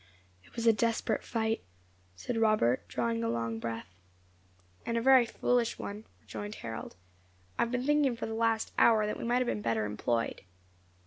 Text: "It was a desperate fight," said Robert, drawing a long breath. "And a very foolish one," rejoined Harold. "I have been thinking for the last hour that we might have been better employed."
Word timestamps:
"It 0.43 0.55
was 0.55 0.65
a 0.65 0.73
desperate 0.73 1.23
fight," 1.23 1.61
said 2.15 2.35
Robert, 2.35 2.87
drawing 2.87 3.23
a 3.23 3.29
long 3.29 3.59
breath. 3.59 3.93
"And 4.83 4.97
a 4.97 4.99
very 5.01 5.27
foolish 5.27 5.77
one," 5.77 6.05
rejoined 6.21 6.55
Harold. 6.55 6.95
"I 7.59 7.61
have 7.61 7.71
been 7.71 7.85
thinking 7.85 8.15
for 8.15 8.25
the 8.25 8.33
last 8.33 8.73
hour 8.79 9.05
that 9.05 9.19
we 9.19 9.23
might 9.23 9.37
have 9.37 9.45
been 9.45 9.61
better 9.61 9.85
employed." 9.85 10.41